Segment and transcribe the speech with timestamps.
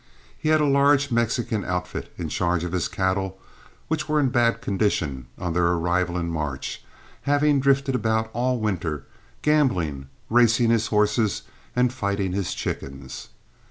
[0.35, 3.37] He had a large Mexican outfit in charge of his cattle,
[3.87, 6.83] which were in bad condition on their arrival in March,
[7.23, 9.05] he having drifted about all winter,
[9.43, 11.43] gambling, racing his horses,
[11.75, 13.27] and fighting his chickens.